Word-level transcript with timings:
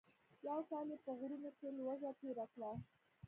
یو 0.47 0.59
کال 0.69 0.85
یې 0.93 0.97
په 1.05 1.11
غرونو 1.19 1.49
کې 1.57 1.67
لوږه 1.77 2.11
تېره 2.19 2.45
کړه. 2.53 2.71